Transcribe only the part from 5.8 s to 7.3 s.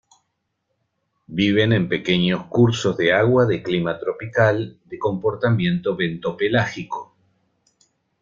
bentopelágico.